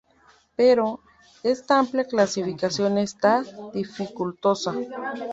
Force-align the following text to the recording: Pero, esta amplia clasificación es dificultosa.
Pero, 0.55 1.01
esta 1.43 1.77
amplia 1.77 2.05
clasificación 2.07 2.97
es 2.97 3.15
dificultosa. 3.71 4.73